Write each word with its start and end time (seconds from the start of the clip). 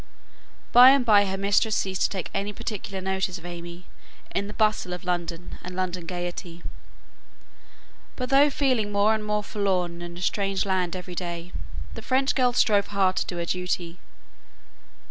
By 0.71 0.89
and 0.89 1.05
by 1.05 1.25
her 1.27 1.37
mistress 1.37 1.75
ceased 1.75 2.01
to 2.01 2.09
take 2.09 2.31
any 2.33 2.53
particular 2.53 3.01
notice 3.01 3.37
of 3.37 3.43
AimÄe 3.43 3.83
in 4.33 4.47
the 4.47 4.53
bustle 4.53 4.93
of 4.93 5.03
London 5.03 5.59
and 5.63 5.75
London 5.75 6.07
gaiety; 6.07 6.63
but 8.15 8.29
though 8.31 8.49
feeling 8.49 8.91
more 8.91 9.13
and 9.13 9.23
more 9.23 9.43
forlorn 9.43 10.01
in 10.01 10.17
a 10.17 10.21
strange 10.23 10.65
land 10.65 10.95
every 10.95 11.13
day, 11.13 11.51
the 11.93 12.01
French 12.01 12.33
girl 12.33 12.51
strove 12.53 12.87
hard 12.87 13.15
to 13.17 13.27
do 13.27 13.37
her 13.37 13.45
duty. 13.45 13.99